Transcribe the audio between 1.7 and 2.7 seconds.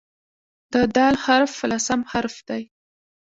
لسم حرف دی.